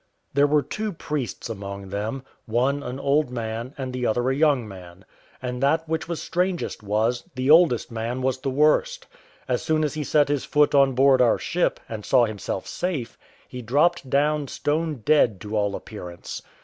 [0.33, 4.67] There were two priests among them: one an old man, and the other a young
[4.67, 5.05] man;
[5.43, 9.05] and that which was strangest was, the oldest man was the worst.
[9.47, 13.15] As soon as he set his foot on board our ship, and saw himself safe,
[13.47, 16.41] he dropped down stone dead to all appearance.